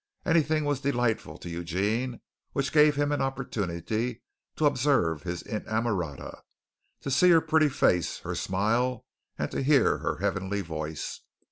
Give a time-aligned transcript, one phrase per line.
[0.25, 2.21] Anything was delightful to Eugene
[2.53, 4.23] which gave him an opportunity
[4.55, 6.41] to observe his inamorata,
[7.01, 9.05] to see her pretty face, her smile,
[9.37, 11.21] and to hear her heavenly voice.